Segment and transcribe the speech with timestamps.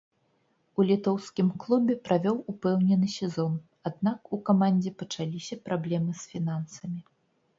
[0.77, 3.53] У літоўскім клубе правёў упэўнены сезон,
[3.89, 6.99] аднак у камандзе пачаліся праблемы з фінансамі.